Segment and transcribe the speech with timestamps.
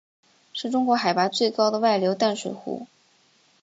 [0.51, 2.87] 是中国海拔最高的外流淡水湖。